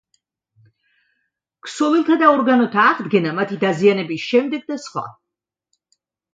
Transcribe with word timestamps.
ქსოვილთა 1.67 2.17
და 2.23 2.31
ორგანოთა 2.37 2.81
აღდგენა 2.93 3.37
მათი 3.43 3.61
დაზიანების 3.67 4.27
შემდეგ 4.33 4.67
და 4.73 4.83
სხვა. 4.89 5.09